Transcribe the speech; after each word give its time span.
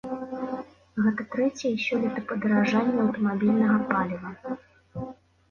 Гэта 1.07 1.21
трэцяе 1.35 1.71
сёлета 1.87 2.19
падаражанне 2.31 2.97
аўтамабільнага 3.05 3.77
паліва. 3.93 4.29